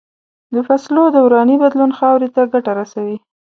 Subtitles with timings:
[0.53, 3.17] د فصلو دوراني بدلون خاورې ته ګټه رسوي.